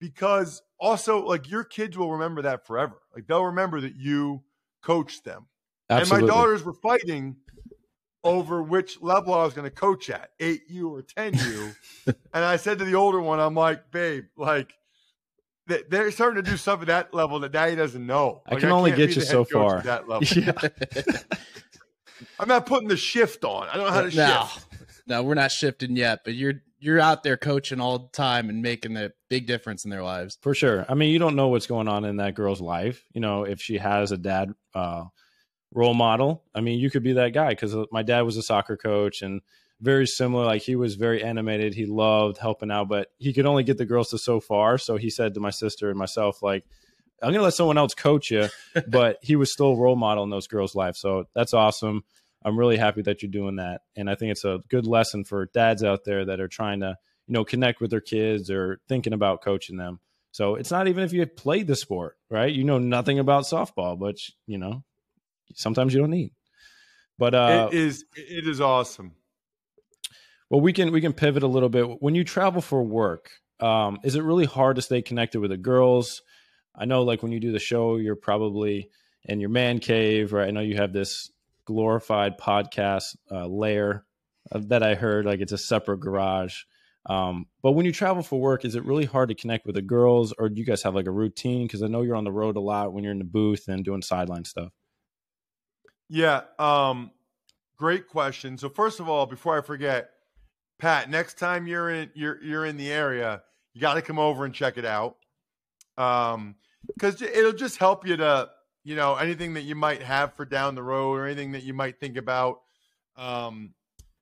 [0.01, 2.97] because also like your kids will remember that forever.
[3.15, 4.43] Like they'll remember that you
[4.83, 5.47] coached them.
[5.91, 6.25] Absolutely.
[6.29, 7.37] And my daughters were fighting
[8.23, 11.77] over which level I was going to coach at, 8U or 10U.
[12.07, 14.73] and I said to the older one, I'm like, babe, like
[15.67, 18.41] they- they're starting to do stuff at that level that daddy doesn't know.
[18.47, 19.83] I can only can't get you so far.
[19.83, 20.27] That level.
[20.35, 20.53] Yeah.
[22.39, 23.69] I'm not putting the shift on.
[23.69, 24.67] I don't know how to no, shift.
[25.07, 28.61] no, we're not shifting yet, but you're you're out there coaching all the time and
[28.61, 30.39] making a big difference in their lives.
[30.43, 30.85] For sure.
[30.89, 33.05] I mean, you don't know what's going on in that girl's life.
[33.15, 35.05] You know, if she has a dad uh,
[35.75, 36.45] role model.
[36.55, 39.43] I mean, you could be that guy because my dad was a soccer coach and
[39.81, 40.45] very similar.
[40.45, 41.75] Like he was very animated.
[41.75, 44.79] He loved helping out, but he could only get the girls to so far.
[44.79, 46.65] So he said to my sister and myself, like,
[47.25, 48.49] I'm gonna let someone else coach you,
[48.89, 50.97] but he was still a role model in those girls' life.
[50.97, 52.05] So that's awesome.
[52.45, 55.47] I'm really happy that you're doing that, and I think it's a good lesson for
[55.47, 59.15] dads out there that are trying to, you know, connect with their kids or thinking
[59.15, 60.01] about coaching them.
[60.31, 62.53] So it's not even if you played the sport, right?
[62.53, 64.85] You know nothing about softball, but you know,
[65.55, 66.33] sometimes you don't need.
[67.19, 69.13] But uh, it is it is awesome.
[70.51, 72.03] Well, we can we can pivot a little bit.
[72.03, 75.57] When you travel for work, um, is it really hard to stay connected with the
[75.57, 76.23] girls?
[76.77, 78.91] I know, like when you do the show, you're probably
[79.25, 80.49] in your man cave, right?
[80.49, 81.31] I know you have this
[81.65, 84.05] glorified podcast uh, layer
[84.51, 86.63] that I heard, like it's a separate garage.
[87.07, 89.83] Um, but when you travel for work, is it really hard to connect with the
[89.83, 91.67] girls, or do you guys have like a routine?
[91.67, 93.85] Because I know you're on the road a lot when you're in the booth and
[93.85, 94.73] doing sideline stuff.
[96.09, 97.11] Yeah, um,
[97.77, 98.57] great question.
[98.59, 100.11] So first of all, before I forget,
[100.79, 103.43] Pat, next time you're in you're you're in the area,
[103.75, 105.17] you got to come over and check it out.
[105.97, 108.51] Um, because it'll just help you to
[108.83, 111.75] you know anything that you might have for down the road or anything that you
[111.75, 112.61] might think about.
[113.17, 113.75] Um,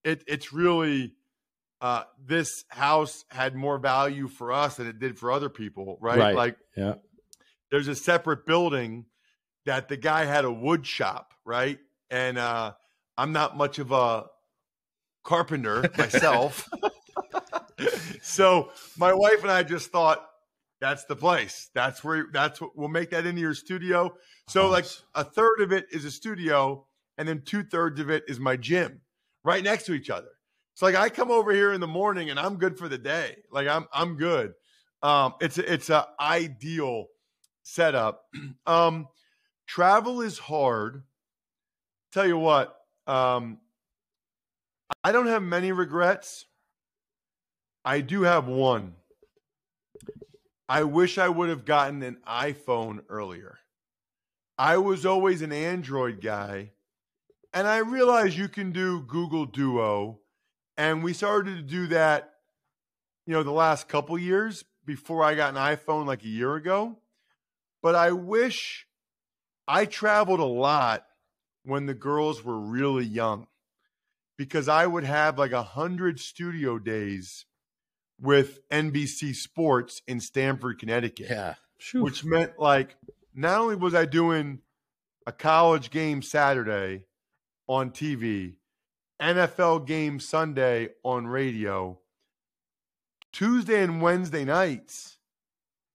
[0.05, 1.15] it it's really
[1.83, 6.19] uh, this house had more value for us than it did for other people, right?
[6.19, 6.35] Right.
[6.37, 6.95] Like, Yeah.
[7.73, 9.07] there's a separate building
[9.67, 11.81] that the guy had a wood shop, right?
[12.09, 12.75] And uh,
[13.19, 14.27] I'm not much of a
[15.25, 16.71] carpenter myself.
[18.23, 20.25] so my wife and I just thought
[20.83, 21.71] that's the place.
[21.75, 24.17] That's where that's what we'll make that into your studio.
[24.49, 26.85] So like a third of it is a studio,
[27.17, 29.01] and then two thirds of it is my gym,
[29.45, 30.31] right next to each other.
[30.75, 33.37] It's like I come over here in the morning and I'm good for the day.
[33.53, 34.55] Like I'm I'm good.
[35.05, 37.07] Um, it's a, it's a ideal
[37.63, 38.25] setup.
[38.67, 39.07] um,
[39.69, 41.05] travel is hard.
[42.13, 43.59] Tell you what, um,
[45.05, 46.45] I don't have many regrets.
[47.85, 48.95] I do have one.
[50.69, 53.59] I wish I would have gotten an iPhone earlier.
[54.57, 56.73] I was always an Android guy,
[57.53, 60.21] and I realized you can do Google Duo,
[60.77, 62.35] and we started to do that,
[63.27, 66.99] you know, the last couple years before I got an iPhone like a year ago.
[67.83, 68.87] But I wish
[69.67, 71.07] I traveled a lot
[71.65, 73.47] when the girls were really young
[74.37, 77.47] because I would have like a hundred studio days
[78.23, 81.55] with NBC Sports in Stamford, Connecticut, Yeah.
[81.79, 82.05] Phew.
[82.05, 82.97] which meant like
[83.35, 84.61] not only was I doing
[85.27, 87.05] a college game Saturday
[87.67, 88.55] on TV,
[89.21, 91.99] NFL game Sunday on radio,
[93.33, 95.19] Tuesday and Wednesday nights,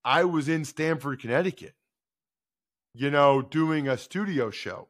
[0.03, 1.75] I was in Stamford, Connecticut,
[2.93, 4.89] you know, doing a studio show.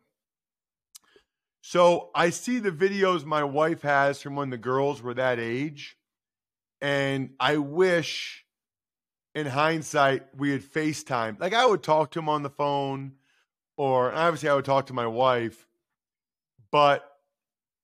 [1.62, 5.97] So I see the videos my wife has from when the girls were that age.
[6.82, 8.46] And I wish
[9.34, 11.40] in hindsight we had FaceTime.
[11.40, 13.14] Like I would talk to him on the phone,
[13.78, 15.68] or obviously I would talk to my wife,
[16.72, 17.08] but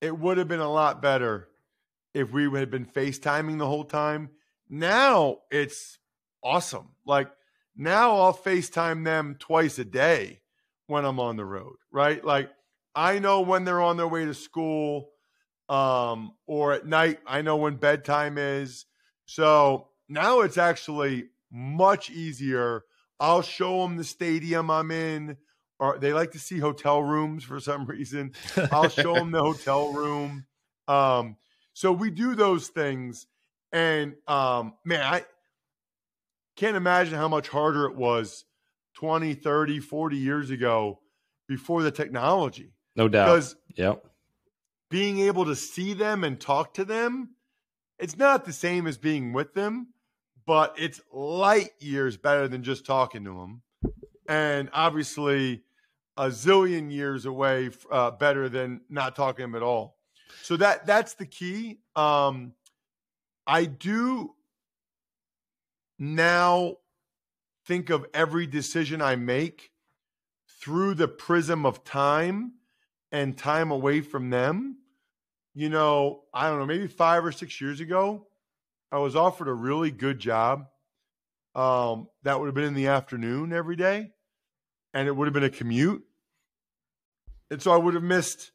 [0.02, 1.48] it would have been a lot better
[2.14, 4.30] if we had been FaceTiming the whole time.
[4.70, 6.00] Now it's
[6.44, 6.90] awesome.
[7.06, 7.30] Like
[7.76, 10.42] now I'll FaceTime them twice a day
[10.88, 12.24] when I'm on the road, right?
[12.24, 12.52] Like
[12.96, 15.10] I know when they're on their way to school
[15.74, 18.86] um or at night I know when bedtime is.
[19.26, 22.84] So now it's actually much easier.
[23.20, 25.38] I'll show them the stadium I'm in
[25.80, 28.34] or they like to see hotel rooms for some reason.
[28.72, 30.46] I'll show them the hotel room.
[30.88, 31.38] Um,
[31.74, 33.26] so we do those things,
[33.72, 35.26] and um, man, I
[36.56, 38.46] can't imagine how much harder it was
[38.98, 41.00] 20, 30, 40 years ago
[41.48, 42.74] before the technology.
[42.96, 43.26] no doubt.
[43.26, 44.06] Because Yep.
[44.94, 47.32] Being able to see them and talk to them,
[47.98, 49.88] it's not the same as being with them,
[50.46, 53.64] but it's light years better than just talking to them.
[54.28, 55.64] And obviously,
[56.16, 59.98] a zillion years away uh, better than not talking to them at all.
[60.44, 61.80] So that that's the key.
[61.96, 62.54] Um,
[63.48, 64.36] I do
[65.98, 66.76] now
[67.66, 69.72] think of every decision I make
[70.62, 72.60] through the prism of time
[73.12, 74.78] and time away from them.
[75.56, 78.28] You know, I don't know, maybe five or six years ago,
[78.92, 80.68] I was offered a really good job.
[81.56, 84.12] Um, that would have been in the afternoon every day,
[84.94, 86.04] and it would have been a commute.
[87.52, 88.52] And so I would have missed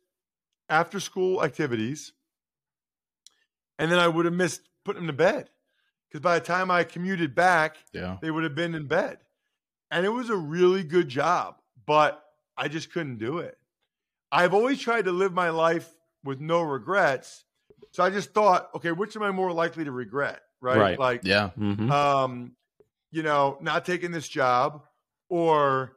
[0.68, 2.12] after school activities.
[3.78, 5.50] And then I would have missed putting them to bed
[6.08, 8.16] because by the time I commuted back, Yeah.
[8.20, 9.18] they would have been in bed.
[9.92, 12.22] And it was a really good job, but
[12.56, 13.56] I just couldn't do it.
[14.32, 15.88] I've always tried to live my life
[16.24, 17.44] with no regrets.
[17.92, 20.42] So I just thought, okay, which am I more likely to regret?
[20.60, 20.78] Right.
[20.78, 20.98] Right.
[20.98, 21.50] Like, Yeah.
[21.58, 21.90] Mhm.
[21.90, 22.56] um,
[23.10, 24.84] you know, not taking this job
[25.28, 25.96] or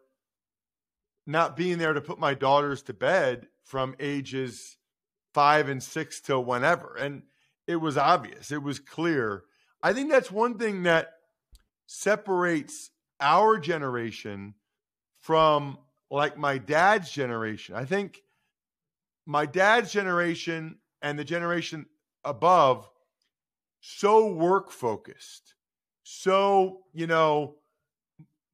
[1.26, 4.78] not being there to put my daughters to bed from ages
[5.34, 6.96] five and six till whenever.
[6.96, 7.24] And
[7.68, 9.44] it was obvious, it was clear.
[9.84, 11.14] I think that's one thing that
[11.88, 14.56] separates our generation
[15.20, 15.78] from
[16.10, 17.76] like my dad's generation.
[17.76, 18.22] I think
[19.26, 21.86] my dad's generation and the generation
[22.24, 22.90] above
[23.80, 25.56] so work focused
[26.04, 27.56] so you know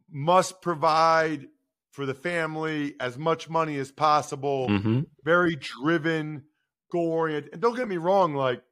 [0.09, 1.47] must provide
[1.91, 5.07] for the family as much money as possible Mhm.
[5.23, 6.45] very driven
[6.91, 8.63] goal oriented and don't get me wrong like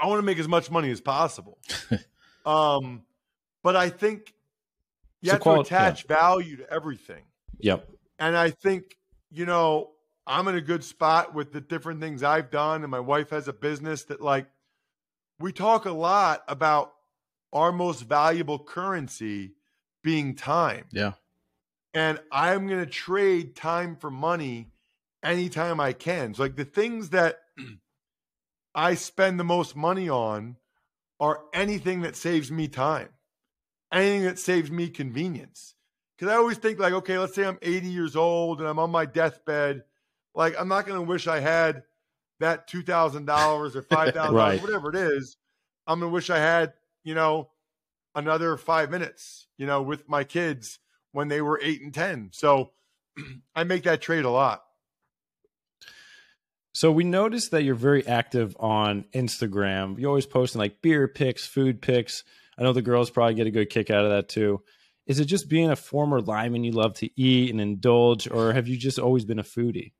[0.00, 1.58] i want to make as much money as possible
[2.46, 3.04] um
[3.62, 4.34] but i think
[5.20, 7.24] you have quali- to attach value to everything
[7.60, 7.88] Yep.
[8.20, 8.96] and I think,
[9.32, 9.90] you know,
[10.28, 12.82] I'm in a good spot with the different things I've done.
[12.82, 14.46] And my wife has a business that, like,
[15.40, 16.92] we talk a lot about
[17.52, 19.52] our most valuable currency
[20.04, 20.84] being time.
[20.92, 21.12] Yeah.
[21.94, 24.68] And I'm going to trade time for money
[25.22, 26.34] anytime I can.
[26.34, 27.40] So, like, the things that
[28.74, 30.56] I spend the most money on
[31.18, 33.08] are anything that saves me time,
[33.90, 35.74] anything that saves me convenience.
[36.16, 38.90] Because I always think, like, okay, let's say I'm 80 years old and I'm on
[38.90, 39.84] my deathbed.
[40.34, 41.82] Like, I'm not going to wish I had
[42.40, 44.62] that $2,000 or $5,000, Right.
[44.62, 45.36] whatever it is.
[45.86, 47.50] I'm going to wish I had, you know,
[48.14, 50.78] another five minutes, you know, with my kids
[51.12, 52.30] when they were eight and 10.
[52.32, 52.72] So
[53.54, 54.62] I make that trade a lot.
[56.72, 59.98] So we noticed that you're very active on Instagram.
[59.98, 62.22] You're always posting like beer pics, food pics.
[62.56, 64.62] I know the girls probably get a good kick out of that too.
[65.06, 68.68] Is it just being a former lineman you love to eat and indulge, or have
[68.68, 69.92] you just always been a foodie?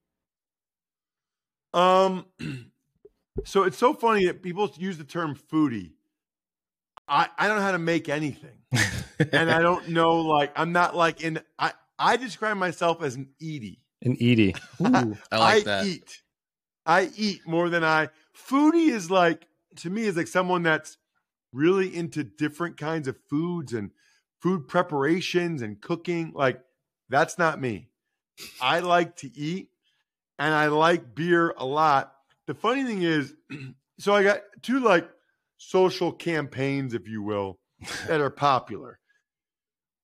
[1.74, 2.26] Um,
[3.44, 5.92] so it's so funny that people use the term foodie.
[7.08, 8.58] I, I don't know how to make anything.
[9.32, 13.30] and I don't know, like, I'm not like in, I, I describe myself as an
[13.40, 13.80] eaty.
[14.02, 14.54] An Edie.
[14.80, 15.16] Ooh.
[15.32, 15.86] I like that.
[15.86, 16.22] eat.
[16.86, 18.08] I eat more than I.
[18.34, 20.96] Foodie is like to me is like someone that's
[21.52, 23.90] really into different kinds of foods and
[24.40, 26.32] food preparations and cooking.
[26.34, 26.60] Like
[27.08, 27.88] that's not me.
[28.60, 29.70] I like to eat
[30.38, 32.14] and I like beer a lot.
[32.46, 33.34] The funny thing is,
[33.98, 35.08] so I got two like
[35.56, 37.58] social campaigns, if you will,
[38.06, 38.98] that are popular.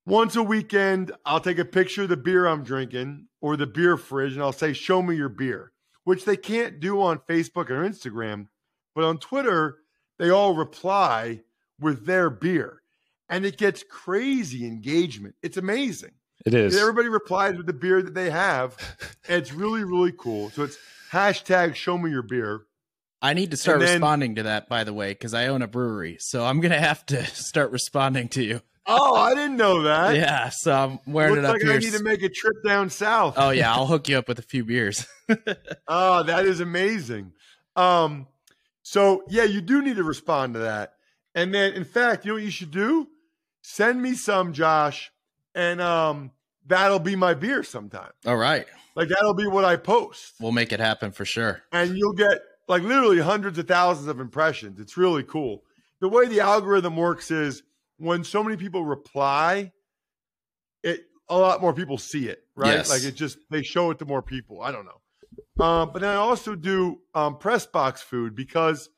[0.06, 3.96] Once a weekend, I'll take a picture of the beer I'm drinking or the beer
[3.96, 5.72] fridge and I'll say, Show me your beer,
[6.04, 8.48] which they can't do on Facebook or Instagram.
[8.94, 9.78] But on Twitter,
[10.18, 11.40] they all reply
[11.80, 12.82] with their beer
[13.28, 15.34] and it gets crazy engagement.
[15.42, 16.12] It's amazing.
[16.44, 16.76] It is.
[16.76, 18.76] Everybody replies with the beer that they have.
[19.26, 20.50] And it's really, really cool.
[20.50, 20.76] So it's
[21.10, 22.66] hashtag show me your beer.
[23.22, 25.66] I need to start then- responding to that, by the way, because I own a
[25.66, 26.18] brewery.
[26.20, 28.60] So I'm gonna have to start responding to you.
[28.86, 30.14] Oh, I didn't know that.
[30.14, 30.50] Yeah.
[30.50, 31.72] So I'm wearing Looks it up like here.
[31.72, 33.36] I need to make a trip down south.
[33.38, 35.06] oh yeah, I'll hook you up with a few beers.
[35.88, 37.32] Oh, that is amazing.
[37.76, 38.26] Um,
[38.82, 40.92] so yeah, you do need to respond to that.
[41.34, 43.08] And then in fact, you know what you should do?
[43.62, 45.10] Send me some, Josh,
[45.54, 46.30] and um
[46.66, 48.10] that'll be my beer sometime.
[48.26, 50.34] All right, Like that'll be what I post.
[50.40, 51.62] we'll make it happen for sure.
[51.72, 54.80] And you'll get like literally hundreds of thousands of impressions.
[54.80, 55.64] It's really cool.
[56.00, 57.62] The way the algorithm works is
[57.98, 59.72] when so many people reply,
[60.82, 62.72] it a lot more people see it, right?
[62.74, 62.90] Yes.
[62.90, 64.60] Like it just they show it to more people.
[64.62, 65.00] I don't know.
[65.64, 68.88] Um, but then I also do um, press box food because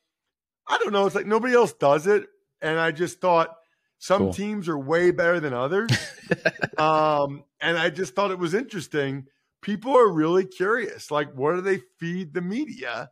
[0.66, 1.06] I don't know.
[1.06, 2.26] It's like nobody else does it,
[2.60, 3.54] and I just thought
[3.98, 4.34] some Cool.
[4.34, 5.90] teams are way better than others.
[6.78, 9.26] um, and I just thought it was interesting.
[9.62, 11.10] People are really curious.
[11.10, 13.10] Like, what do they feed the media?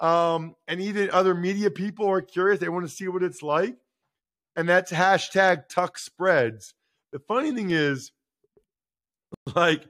[0.00, 2.58] Um, and even other media people are curious.
[2.58, 3.76] They want to see what it's like.
[4.56, 6.74] And that's hashtag tuck spreads.
[7.12, 8.10] The funny thing is,
[9.54, 9.84] like,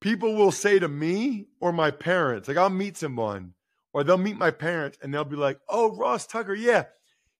[0.00, 3.54] people will say to me or my parents, like, I'll meet someone
[3.92, 6.84] or they'll meet my parents and they'll be like, oh, Ross Tucker, yeah,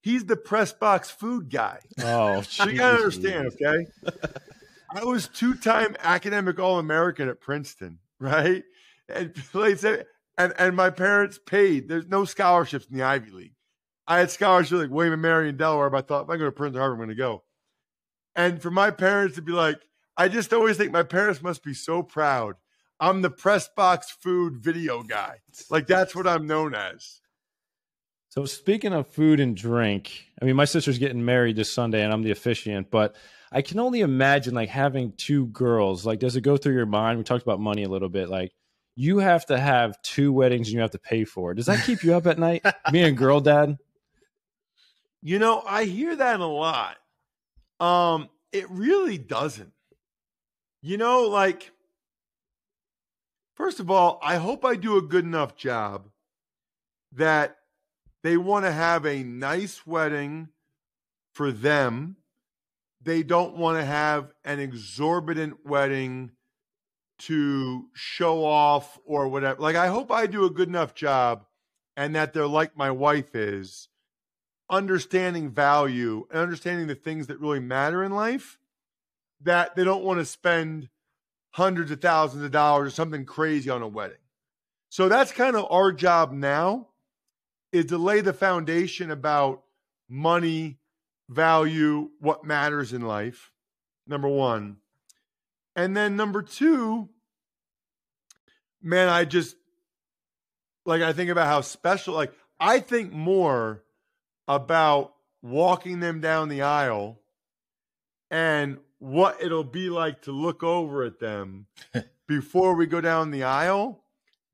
[0.03, 1.78] he's the press box food guy.
[2.03, 3.86] Oh, you gotta understand, okay?
[4.94, 8.62] I was two-time academic All-American at Princeton, right?
[9.09, 9.82] And played
[10.36, 11.88] and and my parents paid.
[11.88, 13.55] There's no scholarships in the Ivy League.
[14.07, 16.44] I had scholarships like William and Mary in Delaware, but I thought if I go
[16.44, 17.44] to Princeton, Harvard, I'm going to go.
[18.34, 19.78] And for my parents to be like,
[20.16, 22.57] I just always think my parents must be so proud.
[22.98, 25.38] I'm the press box food video guy.
[25.70, 27.20] Like that's what I'm known as.
[28.32, 32.10] So speaking of food and drink, I mean, my sister's getting married this Sunday, and
[32.10, 32.90] I'm the officiant.
[32.90, 33.14] But
[33.52, 36.06] I can only imagine like having two girls.
[36.06, 37.18] Like, does it go through your mind?
[37.18, 38.30] We talked about money a little bit.
[38.30, 38.52] Like,
[38.96, 41.56] you have to have two weddings and you have to pay for it.
[41.56, 42.64] Does that keep you up at night?
[42.90, 43.76] Being a girl dad?
[45.20, 46.96] You know, I hear that a lot.
[47.80, 49.74] Um, it really doesn't.
[50.80, 51.70] You know, like,
[53.56, 56.08] first of all, I hope I do a good enough job
[57.12, 57.58] that
[58.22, 60.48] they want to have a nice wedding
[61.34, 62.16] for them.
[63.02, 66.30] They don't want to have an exorbitant wedding
[67.20, 69.60] to show off or whatever.
[69.60, 71.44] Like, I hope I do a good enough job
[71.96, 73.88] and that they're like my wife is,
[74.70, 78.58] understanding value and understanding the things that really matter in life,
[79.40, 80.88] that they don't want to spend
[81.50, 84.16] hundreds of thousands of dollars or something crazy on a wedding.
[84.88, 86.88] So that's kind of our job now
[87.72, 89.62] is to lay the foundation about
[90.08, 90.78] money,
[91.28, 93.50] value, what matters in life.
[94.06, 94.76] Number one.
[95.74, 97.08] And then number two,
[98.82, 99.56] man, I just
[100.84, 103.84] like I think about how special, like I think more
[104.46, 107.20] about walking them down the aisle
[108.30, 111.66] and what it'll be like to look over at them
[112.28, 114.04] before we go down the aisle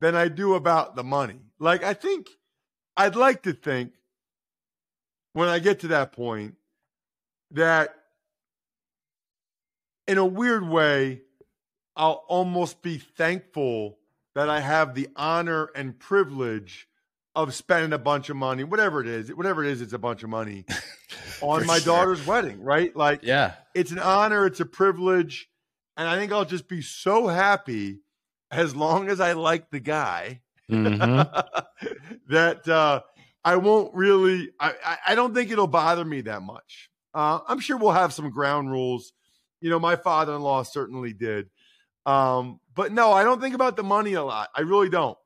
[0.00, 1.40] than I do about the money.
[1.58, 2.28] Like I think
[2.98, 3.92] I'd like to think
[5.32, 6.56] when I get to that point
[7.52, 7.94] that
[10.08, 11.22] in a weird way,
[11.94, 13.98] I'll almost be thankful
[14.34, 16.88] that I have the honor and privilege
[17.36, 20.24] of spending a bunch of money, whatever it is, whatever it is, it's a bunch
[20.24, 20.64] of money
[21.40, 21.94] on my sure.
[21.94, 22.94] daughter's wedding, right?
[22.96, 25.48] Like, yeah, it's an honor, it's a privilege.
[25.96, 28.00] And I think I'll just be so happy
[28.50, 30.40] as long as I like the guy
[30.70, 31.88] mm-hmm.
[32.28, 33.00] that uh,
[33.44, 34.50] I won't really.
[34.60, 36.90] I, I don't think it'll bother me that much.
[37.14, 39.12] Uh, I'm sure we'll have some ground rules.
[39.60, 41.48] You know, my father-in-law certainly did.
[42.06, 44.50] Um, but no, I don't think about the money a lot.
[44.54, 45.18] I really don't.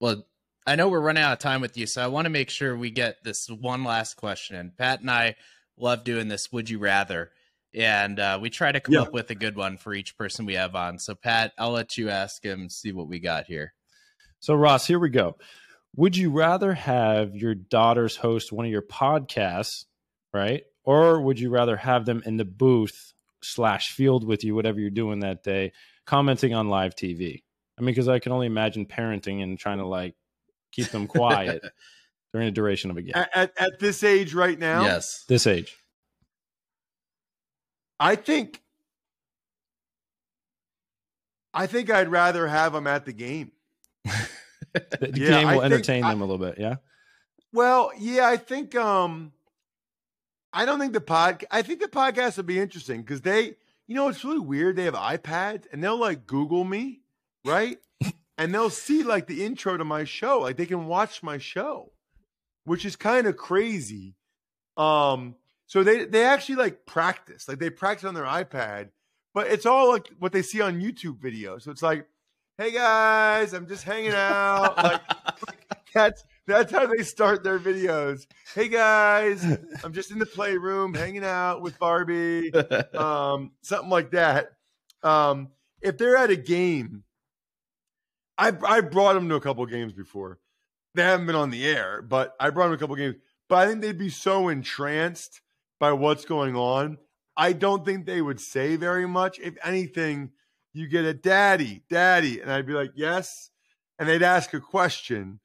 [0.00, 0.24] Well,
[0.66, 2.76] I know we're running out of time with you, so I want to make sure
[2.76, 4.56] we get this one last question.
[4.56, 5.36] And Pat and I
[5.78, 6.50] love doing this.
[6.52, 7.30] Would you rather?
[7.72, 9.02] And uh, we try to come yeah.
[9.02, 10.98] up with a good one for each person we have on.
[10.98, 13.74] So, Pat, I'll let you ask him, see what we got here.
[14.40, 15.36] So, Ross, here we go.
[15.96, 19.86] Would you rather have your daughters host one of your podcasts,
[20.32, 20.64] right?
[20.84, 23.12] Or would you rather have them in the booth
[23.42, 25.72] slash field with you, whatever you're doing that day,
[26.06, 27.42] commenting on live TV?
[27.78, 30.14] I mean, because I can only imagine parenting and trying to like
[30.72, 31.62] keep them quiet
[32.32, 33.12] during the duration of a game.
[33.14, 34.82] At, at, at this age right now?
[34.82, 35.24] Yes.
[35.28, 35.76] This age.
[37.98, 38.60] I think
[41.54, 43.52] I think I'd rather have them at the game.
[44.72, 46.58] The yeah, game will I entertain them I, a little bit.
[46.58, 46.76] Yeah.
[47.52, 48.74] Well, yeah, I think.
[48.74, 49.32] um
[50.56, 51.44] I don't think the pod.
[51.50, 54.76] I think the podcast would be interesting because they, you know, it's really weird.
[54.76, 57.02] They have iPads and they'll like Google me,
[57.44, 57.76] right?
[58.38, 60.40] and they'll see like the intro to my show.
[60.40, 61.92] Like they can watch my show,
[62.64, 64.14] which is kind of crazy.
[64.78, 65.34] Um,
[65.66, 68.88] so they they actually like practice, like they practice on their iPad,
[69.34, 71.62] but it's all like what they see on YouTube videos.
[71.62, 72.06] So it's like
[72.58, 74.76] hey guys, I'm just hanging out.
[74.76, 75.02] like,
[75.94, 78.26] that's that's how they start their videos.
[78.54, 79.44] Hey guys,
[79.84, 82.52] I'm just in the playroom hanging out with Barbie.
[82.94, 84.52] Um, something like that.
[85.02, 85.48] Um,
[85.82, 87.04] if they're at a game,
[88.38, 90.38] I I brought them to a couple games before.
[90.94, 93.16] They haven't been on the air, but I brought them a couple games.
[93.48, 95.42] But I think they'd be so entranced
[95.78, 96.98] by what's going on.
[97.36, 99.38] I don't think they would say very much.
[99.38, 100.30] If anything,
[100.76, 102.40] you get a daddy, daddy.
[102.40, 103.50] And I'd be like, yes.
[103.98, 105.40] And they'd ask a question.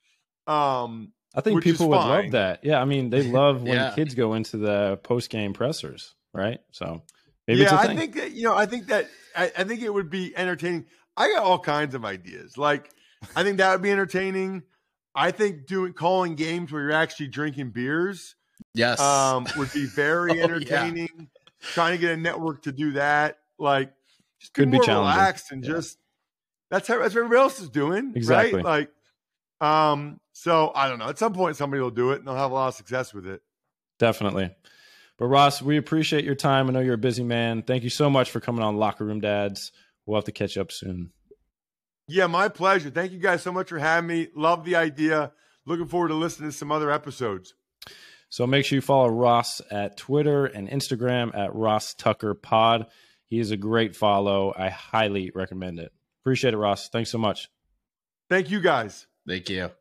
[0.46, 2.60] Um, I think people would love that.
[2.64, 2.82] Yeah.
[2.82, 3.94] I mean, they love when yeah.
[3.96, 6.60] kids go into the post game pressers, right?
[6.72, 7.04] So
[7.48, 10.10] maybe yeah, I think that, you know, I think that, I, I think it would
[10.10, 10.86] be entertaining.
[11.16, 12.58] I got all kinds of ideas.
[12.58, 12.92] Like,
[13.36, 14.64] I think that would be entertaining.
[15.16, 18.36] I think doing calling games where you're actually drinking beers,
[18.74, 21.10] yes, um, would be very entertaining.
[21.20, 21.26] oh, yeah.
[21.74, 23.94] Trying to get a network to do that, like
[24.42, 25.72] just could be, more relaxed and yeah.
[25.72, 25.98] just
[26.70, 28.62] that's how that's what everybody else is doing, exactly.
[28.62, 28.89] right?
[29.62, 31.08] Like, um, so I don't know.
[31.08, 33.28] At some point, somebody will do it, and they'll have a lot of success with
[33.28, 33.42] it.
[34.00, 34.50] Definitely.
[35.18, 36.68] But Ross, we appreciate your time.
[36.68, 37.62] I know you're a busy man.
[37.62, 39.72] Thank you so much for coming on Locker Room Dads.
[40.06, 41.12] We'll have to catch up soon.
[42.08, 42.89] Yeah, my pleasure.
[42.89, 44.30] Thank you guys so much for having me.
[44.36, 45.32] Love the idea.
[45.66, 47.54] Looking forward to listening to some other episodes.
[48.30, 52.88] So make sure you follow Ross at Twitter and Instagram at Ross Tucker Pod.
[53.32, 54.54] He is a great follow.
[54.58, 55.94] I highly recommend it.
[56.22, 56.90] Appreciate it, Ross.
[56.90, 57.50] Thanks so much.
[58.30, 59.08] Thank you guys.
[59.26, 59.72] Thank you.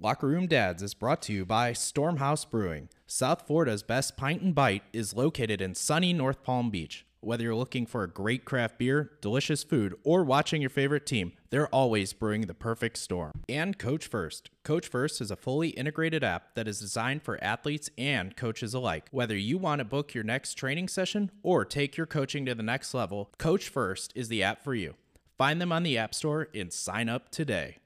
[0.00, 2.88] Locker Room Dads is brought to you by Stormhouse Brewing.
[3.06, 7.06] South Florida's best pint and bite is located in sunny North Palm Beach.
[7.24, 11.34] Whether you're looking for a great craft beer, delicious food, or watching your favorite team,
[11.50, 13.44] they're always brewing the perfect storm.
[13.48, 14.50] And Coach First.
[14.64, 19.06] Coach First is a fully integrated app that is designed for athletes and coaches alike.
[19.12, 22.62] Whether you want to book your next training session or take your coaching to the
[22.64, 24.96] next level, Coach First is the app for you.
[25.38, 27.78] Find them on the App Store and sign up today.